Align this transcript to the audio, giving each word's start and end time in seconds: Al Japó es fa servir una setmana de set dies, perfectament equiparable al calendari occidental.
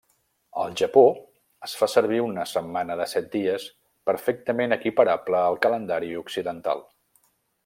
Al 0.61 0.71
Japó 0.81 1.03
es 1.67 1.75
fa 1.81 1.89
servir 1.95 2.21
una 2.29 2.45
setmana 2.53 2.97
de 3.03 3.07
set 3.13 3.29
dies, 3.37 3.69
perfectament 4.11 4.77
equiparable 4.81 5.45
al 5.45 5.63
calendari 5.67 6.15
occidental. 6.27 6.87